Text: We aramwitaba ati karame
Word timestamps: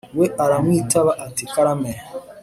We 0.19 0.25
aramwitaba 0.43 1.11
ati 1.27 1.43
karame 1.53 1.91